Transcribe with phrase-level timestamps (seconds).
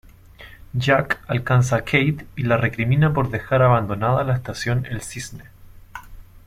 [0.75, 5.43] Jack alcanza a Kate y la recrimina por dejar abandonada la estación El Cisne.